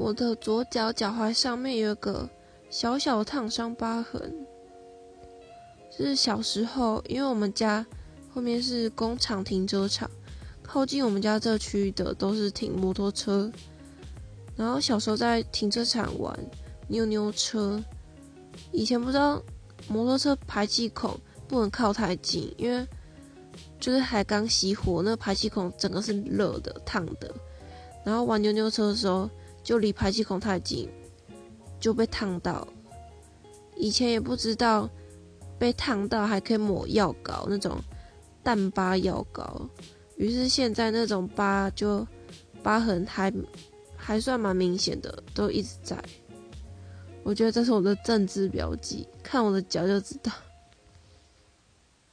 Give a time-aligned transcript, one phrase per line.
[0.00, 2.26] 我的左脚脚踝上面有一个
[2.70, 4.34] 小小的烫伤疤痕，
[5.94, 7.84] 是小时候，因为我们家
[8.32, 10.10] 后面是工厂停车场，
[10.62, 13.52] 靠近我们家这区域的都是停摩托车，
[14.56, 16.34] 然后小时候在停车场玩
[16.88, 17.78] 扭扭车，
[18.72, 19.42] 以前不知道
[19.86, 21.14] 摩托车排气孔
[21.46, 22.88] 不能靠太近，因为
[23.78, 27.30] 就是还刚熄火，那排气孔整个是热的、烫的，
[28.02, 29.28] 然后玩扭扭车的时候。
[29.62, 30.88] 就离排气孔太近，
[31.78, 32.66] 就被烫到。
[33.76, 34.88] 以前也不知道
[35.58, 37.78] 被烫到还可以抹药膏，那种
[38.42, 39.68] 淡疤药膏。
[40.16, 42.06] 于是现在那种疤就
[42.62, 43.32] 疤痕还
[43.96, 45.96] 还算蛮明显的，都一直在。
[47.22, 50.32] 我觉得这是我的政治标记，看我的脚就知道。